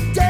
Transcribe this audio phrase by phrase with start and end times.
[0.00, 0.29] every day.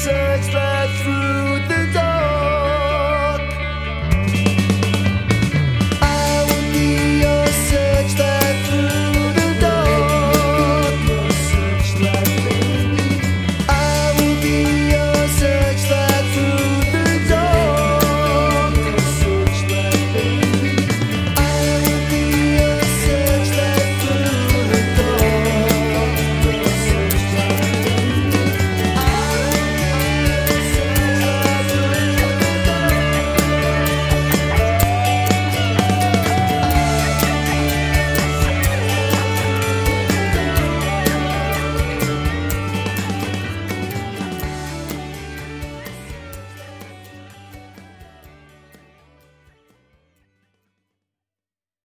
[0.00, 0.69] search for